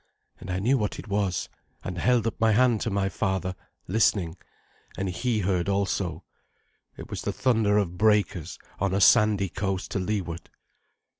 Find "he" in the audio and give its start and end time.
5.07-5.41